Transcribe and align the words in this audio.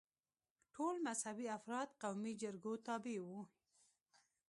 ټول 0.73 0.95
مذهبي 1.07 1.47
افراد 1.57 1.87
قومي 2.01 2.33
جرګو 2.41 2.73
تابع 2.85 3.17
وي. 3.27 3.41